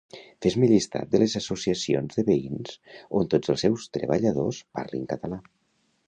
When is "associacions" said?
1.39-2.17